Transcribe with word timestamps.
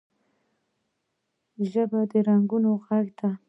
ژبه 1.71 2.01
د 2.11 2.13
رنګونو 2.27 2.71
غږ 2.85 3.07
ده 3.19 3.29